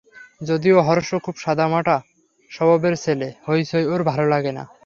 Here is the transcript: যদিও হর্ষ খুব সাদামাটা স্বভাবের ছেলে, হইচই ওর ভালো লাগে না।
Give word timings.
যদিও 0.41 0.77
হর্ষ 0.81 1.09
খুব 1.25 1.35
সাদামাটা 1.37 1.95
স্বভাবের 2.51 2.95
ছেলে, 2.95 3.27
হইচই 3.47 3.85
ওর 3.85 4.01
ভালো 4.03 4.25
লাগে 4.27 4.51
না। 4.51 4.63